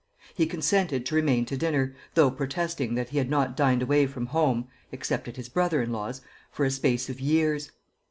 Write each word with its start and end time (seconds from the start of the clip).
He 0.33 0.47
consented 0.47 1.05
to 1.05 1.13
remain 1.15 1.45
to 1.45 1.55
dinner, 1.55 1.93
though 2.15 2.31
protesting 2.31 2.95
that 2.95 3.09
he 3.09 3.19
had 3.19 3.29
not 3.29 3.55
dined 3.55 3.83
away 3.83 4.07
from 4.07 4.25
home 4.25 4.67
except 4.91 5.27
at 5.27 5.35
his 5.37 5.47
brother 5.47 5.79
in 5.79 5.91
law's 5.91 6.21
for 6.49 6.65
a 6.65 6.71
space 6.71 7.07
of 7.07 7.19
years. 7.21 7.69